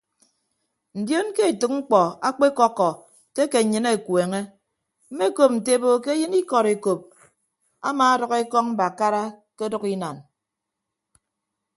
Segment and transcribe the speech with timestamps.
[0.99, 2.89] Ndion ke etәk mkpọ akpekọkkọ
[3.33, 4.41] ke ake nnyịn akueñe
[5.11, 7.01] mmekop nte ebo ke eyịn ikọd ekop
[7.87, 9.23] amaadʌk ekọñ mbakara
[9.57, 10.17] ke ọdʌk inan.